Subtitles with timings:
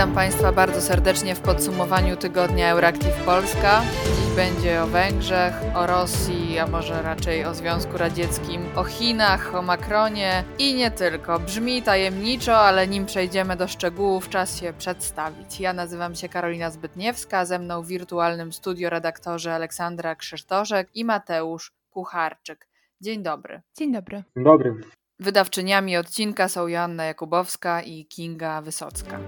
[0.00, 3.82] Witam Państwa bardzo serdecznie w podsumowaniu tygodnia Euractiv Polska.
[4.04, 9.62] Dziś będzie o Węgrzech, o Rosji, a może raczej o Związku Radzieckim, o Chinach, o
[9.62, 11.38] Macronie i nie tylko.
[11.40, 15.60] Brzmi tajemniczo, ale nim przejdziemy do szczegółów, czas się przedstawić.
[15.60, 21.72] Ja nazywam się Karolina Zbytniewska, ze mną w wirtualnym studio redaktorzy Aleksandra Krzysztoszek i Mateusz
[21.90, 22.68] Kucharczyk.
[23.00, 23.60] Dzień dobry.
[23.78, 24.22] Dzień dobry.
[24.36, 24.74] Dzień dobry.
[25.18, 29.20] Wydawczyniami odcinka są Joanna Jakubowska i Kinga Wysocka.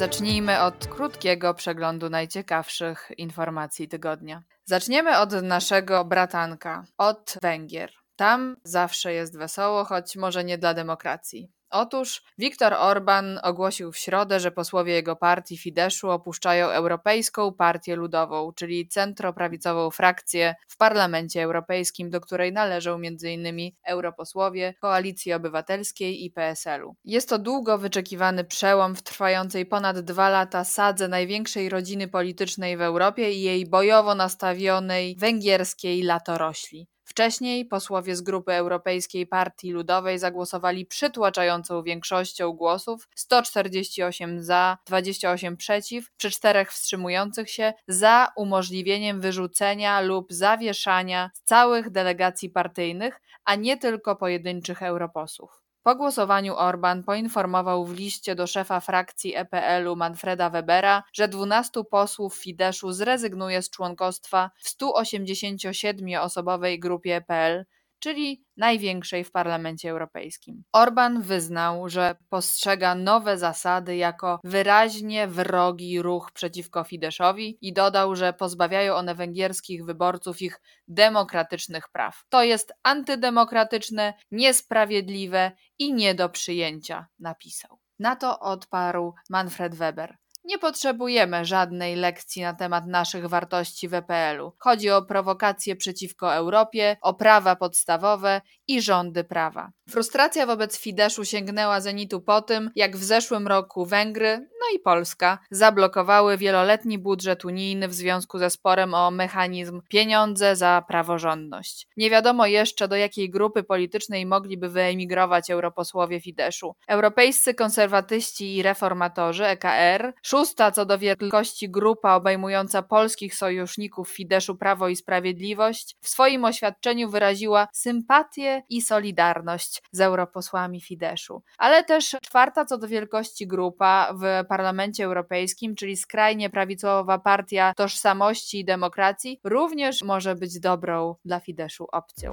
[0.00, 4.42] Zacznijmy od krótkiego przeglądu najciekawszych informacji tygodnia.
[4.64, 7.92] Zaczniemy od naszego bratanka, od Węgier.
[8.16, 11.52] Tam zawsze jest wesoło, choć może nie dla demokracji.
[11.70, 18.52] Otóż Viktor Orban ogłosił w środę, że posłowie jego partii Fideszu opuszczają Europejską Partię Ludową,
[18.52, 23.70] czyli centroprawicową frakcję w Parlamencie Europejskim, do której należą m.in.
[23.86, 26.94] europosłowie Koalicji Obywatelskiej i PSL-u.
[27.04, 32.82] Jest to długo wyczekiwany przełom w trwającej ponad dwa lata sadze największej rodziny politycznej w
[32.82, 36.86] Europie i jej bojowo nastawionej węgierskiej latorośli.
[37.10, 46.10] Wcześniej posłowie z grupy Europejskiej Partii Ludowej zagłosowali przytłaczającą większością głosów 148 za, 28 przeciw,
[46.16, 54.16] przy czterech wstrzymujących się za umożliwieniem wyrzucenia lub zawieszania całych delegacji partyjnych, a nie tylko
[54.16, 55.59] pojedynczych europosłów.
[55.82, 62.34] Po głosowaniu Orban poinformował w liście do szefa frakcji EPL-u Manfreda Webera, że 12 posłów
[62.34, 67.64] Fideszu zrezygnuje z członkostwa w 187-osobowej grupie EPL,
[68.00, 70.62] czyli największej w Parlamencie Europejskim.
[70.72, 78.32] Orban wyznał, że postrzega nowe zasady jako wyraźnie wrogi ruch przeciwko Fideszowi i dodał, że
[78.32, 82.24] pozbawiają one węgierskich wyborców ich demokratycznych praw.
[82.28, 87.78] To jest antydemokratyczne, niesprawiedliwe i nie do przyjęcia, napisał.
[87.98, 90.16] Na to odparł Manfred Weber.
[90.44, 94.52] Nie potrzebujemy żadnej lekcji na temat naszych wartości w EPL-u.
[94.58, 99.70] Chodzi o prowokacje przeciwko Europie, o prawa podstawowe i rządy prawa.
[99.90, 105.38] Frustracja wobec Fideszu sięgnęła zenitu po tym, jak w zeszłym roku Węgry, no i Polska,
[105.50, 111.86] zablokowały wieloletni budżet unijny w związku ze sporem o mechanizm pieniądze za praworządność.
[111.96, 116.74] Nie wiadomo jeszcze, do jakiej grupy politycznej mogliby wyemigrować europosłowie Fideszu.
[116.88, 124.88] Europejscy konserwatyści i reformatorzy EKR Szósta co do wielkości grupa obejmująca polskich sojuszników Fideszu Prawo
[124.88, 131.42] i Sprawiedliwość w swoim oświadczeniu wyraziła sympatię i solidarność z europosłami Fideszu.
[131.58, 138.58] Ale też czwarta co do wielkości grupa w Parlamencie Europejskim, czyli skrajnie prawicowa partia Tożsamości
[138.60, 142.32] i Demokracji, również może być dobrą dla Fideszu opcją.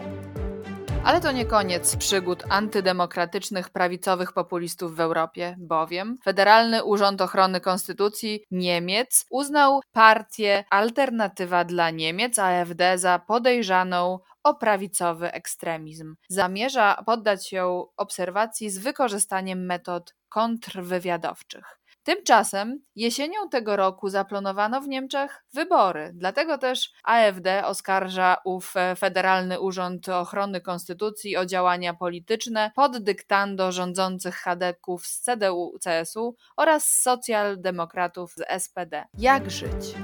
[1.07, 8.43] Ale to nie koniec przygód antydemokratycznych prawicowych populistów w Europie, bowiem Federalny Urząd Ochrony Konstytucji
[8.51, 16.15] Niemiec uznał partię Alternatywa dla Niemiec AfD za podejrzaną o prawicowy ekstremizm.
[16.29, 21.79] Zamierza poddać ją obserwacji z wykorzystaniem metod kontrwywiadowczych.
[22.07, 29.59] Tymczasem jesienią tego roku zaplanowano w Niemczech wybory, dlatego też AfD oskarża ów e, Federalny
[29.59, 38.63] Urząd Ochrony Konstytucji o działania polityczne pod dyktando rządzących chadeków z CDU-CSU oraz socjaldemokratów z
[38.63, 39.05] SPD.
[39.17, 39.95] Jak żyć?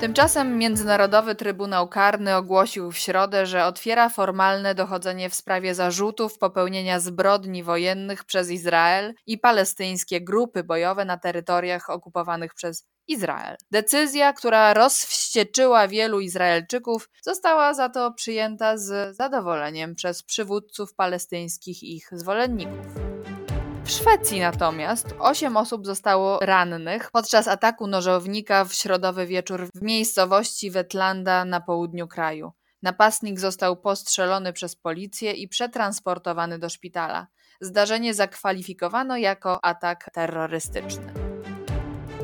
[0.00, 7.00] Tymczasem Międzynarodowy Trybunał Karny ogłosił w środę, że otwiera formalne dochodzenie w sprawie zarzutów popełnienia
[7.00, 13.56] zbrodni wojennych przez Izrael i palestyńskie grupy bojowe na terytoriach okupowanych przez Izrael.
[13.70, 21.96] Decyzja, która rozwścieczyła wielu Izraelczyków, została za to przyjęta z zadowoleniem przez przywódców palestyńskich i
[21.96, 23.05] ich zwolenników.
[23.86, 30.70] W Szwecji natomiast osiem osób zostało rannych podczas ataku nożownika w środowy wieczór w miejscowości
[30.70, 32.52] Wetlanda na południu kraju.
[32.82, 37.26] Napastnik został postrzelony przez policję i przetransportowany do szpitala.
[37.60, 41.35] Zdarzenie zakwalifikowano jako atak terrorystyczny.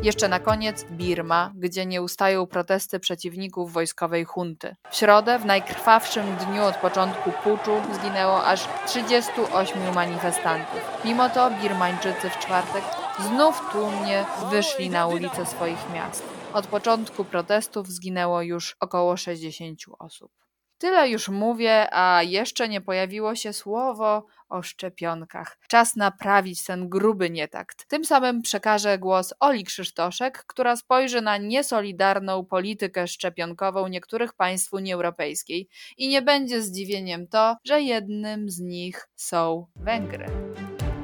[0.02, 4.76] Jeszcze na koniec Birma, gdzie nie ustają protesty przeciwników wojskowej hunty.
[4.90, 10.81] W środę, w najkrwawszym dniu od początku puczu, zginęło aż 38 manifestantów.
[11.04, 12.84] Mimo to Birmańczycy w czwartek
[13.19, 16.22] znów tłumnie wyszli na ulice swoich miast.
[16.52, 20.32] Od początku protestów zginęło już około 60 osób.
[20.78, 25.58] Tyle już mówię, a jeszcze nie pojawiło się słowo o szczepionkach.
[25.69, 27.88] Czas naprawić ten gruby nietakt.
[27.88, 34.93] Tym samym przekażę głos Oli Krzysztoszek, która spojrzy na niesolidarną politykę szczepionkową niektórych państw Unii
[34.93, 35.69] Europejskiej.
[35.96, 40.26] I nie będzie zdziwieniem to, że jednym z nich są Węgry.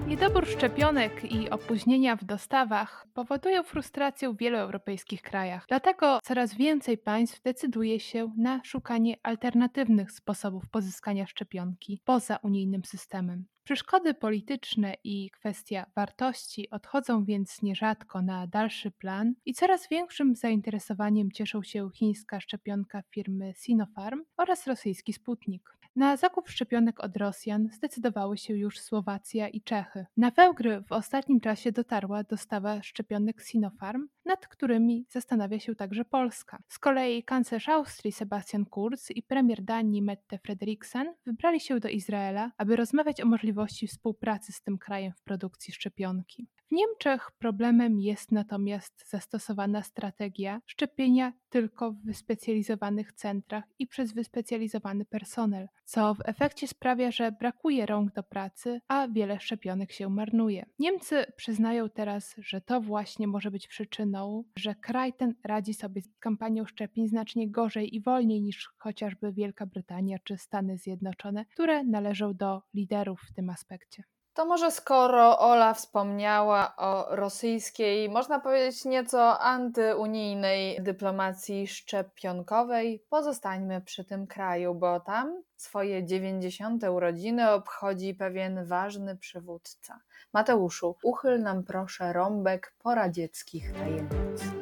[0.08, 5.64] Niedobór szczepionek i opóźnienia w dostawach powodują frustrację w wielu europejskich krajach.
[5.68, 13.44] Dlatego coraz więcej państw decyduje się na szukanie alternatywnych sposobów pozyskania szczepionki poza unijnym systemem.
[13.64, 21.32] Przeszkody polityczne i kwestia wartości odchodzą więc nierzadko na dalszy plan i coraz większym zainteresowaniem
[21.32, 25.77] cieszą się chińska szczepionka firmy Sinopharm oraz rosyjski Sputnik.
[25.98, 30.06] Na zakup szczepionek od Rosjan zdecydowały się już Słowacja i Czechy.
[30.16, 36.62] Na Węgry w ostatnim czasie dotarła dostawa szczepionek Sinopharm, nad którymi zastanawia się także Polska.
[36.68, 42.52] Z kolei kanclerz Austrii Sebastian Kurz i premier Danii Mette Frederiksen wybrali się do Izraela,
[42.58, 46.48] aby rozmawiać o możliwości współpracy z tym krajem w produkcji szczepionki.
[46.68, 55.04] W Niemczech problemem jest natomiast zastosowana strategia szczepienia tylko w wyspecjalizowanych centrach i przez wyspecjalizowany
[55.04, 60.66] personel, co w efekcie sprawia, że brakuje rąk do pracy, a wiele szczepionek się marnuje.
[60.78, 66.08] Niemcy przyznają teraz, że to właśnie może być przyczyną, że kraj ten radzi sobie z
[66.20, 72.34] kampanią szczepień znacznie gorzej i wolniej niż chociażby Wielka Brytania czy Stany Zjednoczone, które należą
[72.34, 74.02] do liderów w tym aspekcie.
[74.38, 84.04] To może skoro Ola wspomniała o rosyjskiej, można powiedzieć nieco antyunijnej dyplomacji szczepionkowej, pozostańmy przy
[84.04, 86.84] tym kraju, bo tam swoje 90.
[86.84, 90.00] urodziny obchodzi pewien ważny przywódca.
[90.32, 94.57] Mateuszu, uchyl nam proszę rąbek poradzieckich tajemnic.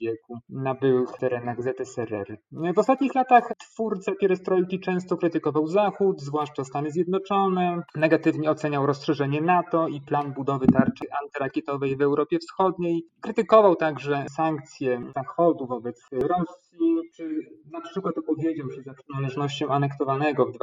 [0.00, 2.38] wieku na byłych terenach ZSRR.
[2.52, 9.88] W ostatnich latach twórca pierestrojki często krytykował Zachód, zwłaszcza Stany Zjednoczone, negatywnie oceniał rozszerzenie NATO
[9.88, 17.38] i plan budowy tarczy antyrakietowej w Europie Wschodniej, krytykował także sankcje Zachodu wobec Rosji, czy
[17.72, 20.58] na przykład opowiedział się za przynależnością anektowanego w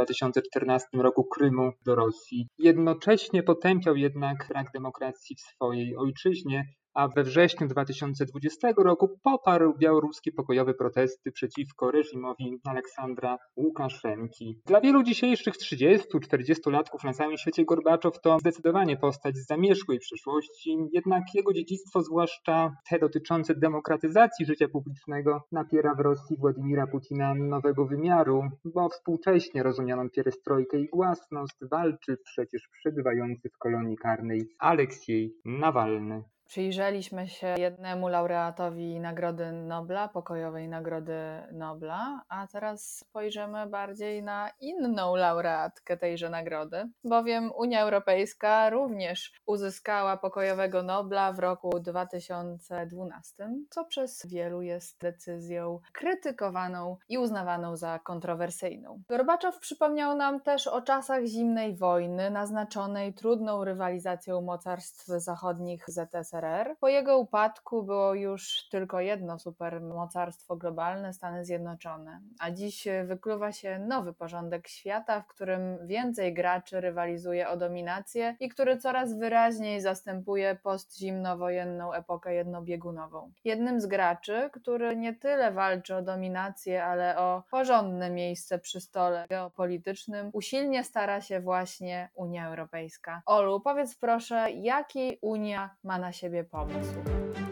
[0.50, 2.48] 2014 roku Krymu do Rosji.
[2.58, 10.32] Jednocześnie potępiał jednak brak demokracji w swojej ojczyźnie, a we wrześniu 2020 roku poparł białoruskie
[10.32, 14.62] pokojowe protesty przeciwko reżimowi Aleksandra Łukaszenki.
[14.66, 20.78] Dla wielu dzisiejszych 30-40 latków na całym świecie Gorbaczow to zdecydowanie postać z zamierzchłej przeszłości,
[20.94, 27.86] jednak jego dziedzictwo, zwłaszcza te dotyczące demokratyzacji życia publicznego, napiera w Rosji Władimira Putina nowego
[27.86, 36.24] wymiaru, bo współcześnie rozumianą pierestrojkę i głasność walczy przecież przebywający w kolonii karnej Aleksiej Nawalny.
[36.50, 41.20] Przyjrzeliśmy się jednemu laureatowi Nagrody Nobla, pokojowej Nagrody
[41.52, 50.18] Nobla, a teraz spojrzymy bardziej na inną laureatkę tejże nagrody, bowiem Unia Europejska również uzyskała
[50.18, 59.02] pokojowego Nobla w roku 2012, co przez wielu jest decyzją krytykowaną i uznawaną za kontrowersyjną.
[59.10, 66.39] Gorbaczow przypomniał nam też o czasach zimnej wojny, naznaczonej trudną rywalizacją mocarstw zachodnich ZSRR
[66.80, 73.80] po jego upadku było już tylko jedno supermocarstwo globalne Stany Zjednoczone, a dziś wykluwa się
[73.80, 80.56] nowy porządek świata, w którym więcej graczy rywalizuje o dominację i który coraz wyraźniej zastępuje
[80.64, 83.32] postzimnowojenną epokę jednobiegunową.
[83.44, 89.26] Jednym z graczy, który nie tyle walczy o dominację, ale o porządne miejsce przy stole
[89.30, 93.22] geopolitycznym, usilnie stara się właśnie Unia Europejska.
[93.26, 96.94] Olu, powiedz proszę, jaki Unia ma na siebie siebie pomysł.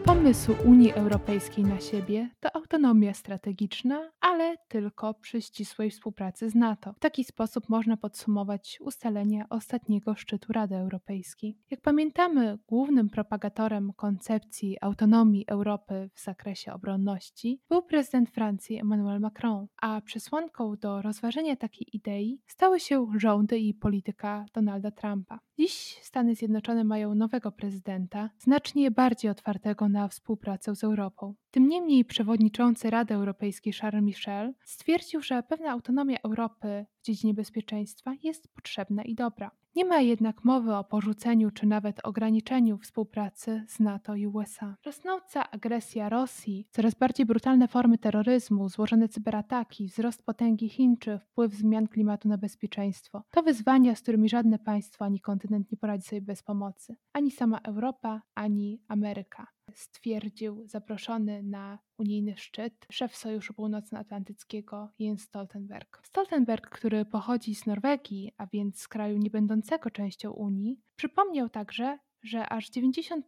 [0.04, 6.92] Pomysł Unii Europejskiej na siebie to autonomia strategiczna, ale tylko przy ścisłej współpracy z NATO.
[6.92, 11.58] W taki sposób można podsumować ustalenia ostatniego szczytu Rady Europejskiej.
[11.70, 19.66] Jak pamiętamy, głównym propagatorem koncepcji autonomii Europy w zakresie obronności był prezydent Francji Emmanuel Macron,
[19.82, 25.47] a przesłanką do rozważenia takiej idei stały się rządy i polityka Donalda Trumpa.
[25.60, 31.34] Dziś Stany Zjednoczone mają nowego prezydenta, znacznie bardziej otwartego na współpracę z Europą.
[31.50, 38.14] Tym niemniej przewodniczący Rady Europejskiej Charles Michel stwierdził, że pewna autonomia Europy w dziedzinie bezpieczeństwa
[38.22, 39.50] jest potrzebna i dobra.
[39.76, 44.76] Nie ma jednak mowy o porzuceniu czy nawet ograniczeniu współpracy z NATO i USA.
[44.86, 51.54] Rosnąca agresja Rosji, coraz bardziej brutalne formy terroryzmu, złożone cyberataki, wzrost potęgi Chin czy wpływ
[51.54, 56.22] zmian klimatu na bezpieczeństwo to wyzwania, z którymi żadne państwo ani kontynent nie poradzi sobie
[56.22, 56.96] bez pomocy.
[57.12, 66.00] Ani sama Europa, ani Ameryka stwierdził zaproszony na unijny szczyt szef Sojuszu Północnoatlantyckiego Jens Stoltenberg.
[66.04, 72.48] Stoltenberg, który pochodzi z Norwegii, a więc z kraju niebędącego częścią Unii, przypomniał także, że
[72.48, 73.20] aż 90%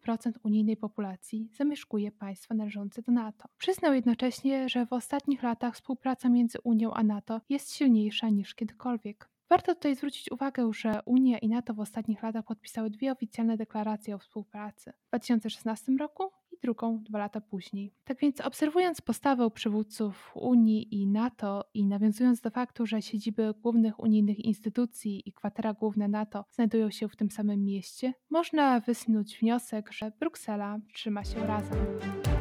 [0.42, 3.48] unijnej populacji zamieszkuje państwa należące do NATO.
[3.58, 9.29] Przyznał jednocześnie, że w ostatnich latach współpraca między Unią a NATO jest silniejsza niż kiedykolwiek.
[9.50, 14.14] Warto tutaj zwrócić uwagę, że Unia i NATO w ostatnich latach podpisały dwie oficjalne deklaracje
[14.14, 14.92] o współpracy.
[14.92, 17.92] W 2016 roku drugą dwa lata później.
[18.04, 24.00] Tak więc, obserwując postawę przywódców Unii i NATO i nawiązując do faktu, że siedziby głównych
[24.00, 29.92] unijnych instytucji i kwatera główne NATO znajdują się w tym samym mieście, można wysnuć wniosek,
[29.92, 31.78] że Bruksela trzyma się razem.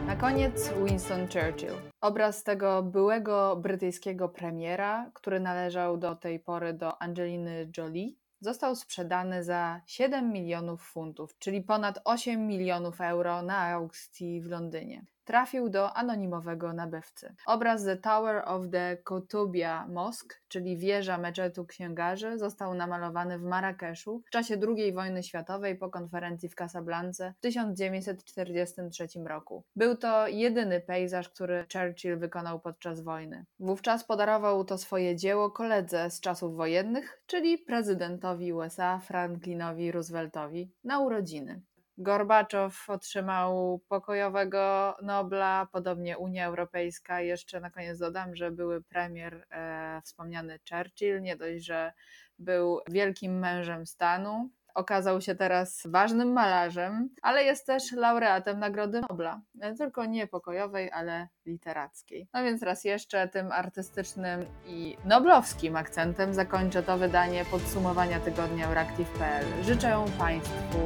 [0.08, 1.74] Na koniec Winston Churchill.
[2.02, 8.12] Obraz tego byłego brytyjskiego premiera, który należał do tej pory do Angeliny Jolie,
[8.42, 15.06] został sprzedany za 7 milionów funtów, czyli ponad 8 milionów euro na aukcji w Londynie
[15.30, 17.36] trafił do anonimowego nabywcy.
[17.46, 24.22] Obraz The Tower of the Kotubia Mosque, czyli wieża meczetu księgarzy, został namalowany w Marrakeszu
[24.26, 29.64] w czasie II wojny światowej po konferencji w Casablance w 1943 roku.
[29.76, 33.46] Był to jedyny pejzaż, który Churchill wykonał podczas wojny.
[33.60, 41.00] Wówczas podarował to swoje dzieło koledze z czasów wojennych, czyli prezydentowi USA Franklinowi Rooseveltowi na
[41.00, 41.62] urodziny.
[42.00, 47.22] Gorbaczow otrzymał pokojowego Nobla, podobnie Unia Europejska.
[47.22, 51.94] Jeszcze na koniec dodam, że były premier e, wspomniany Churchill, nie dość, że
[52.40, 59.42] był wielkim mężem stanu, okazał się teraz ważnym malarzem, ale jest też laureatem Nagrody Nobla.
[59.78, 62.28] Tylko nie pokojowej, ale literackiej.
[62.34, 69.46] No więc raz jeszcze tym artystycznym i noblowskim akcentem zakończę to wydanie podsumowania tygodnia Euractiv.pl.
[69.64, 70.78] Życzę Państwu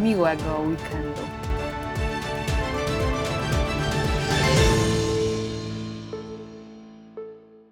[0.00, 1.31] miłego weekendu.